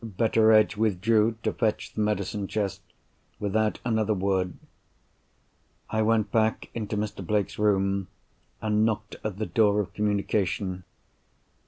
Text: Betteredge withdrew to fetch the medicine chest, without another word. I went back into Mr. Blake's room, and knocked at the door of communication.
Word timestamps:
Betteredge 0.03 0.77
withdrew 0.77 1.35
to 1.43 1.53
fetch 1.53 1.93
the 1.93 2.01
medicine 2.01 2.47
chest, 2.47 2.81
without 3.39 3.77
another 3.85 4.15
word. 4.15 4.55
I 5.91 6.01
went 6.01 6.31
back 6.31 6.71
into 6.73 6.97
Mr. 6.97 7.23
Blake's 7.23 7.59
room, 7.59 8.07
and 8.63 8.83
knocked 8.83 9.17
at 9.23 9.37
the 9.37 9.45
door 9.45 9.79
of 9.79 9.93
communication. 9.93 10.85